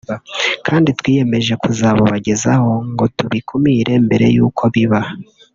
kandi 0.65 0.89
twiyemeje 0.99 1.53
kuzabubagezaho 1.63 2.71
ngo 2.91 3.05
tubikumire 3.17 3.93
mbere 4.05 4.25
y’uko 4.35 4.61
biba 4.73 5.01